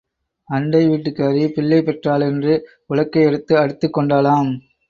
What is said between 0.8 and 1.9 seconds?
வீட்டுக்காரி பிள்ளை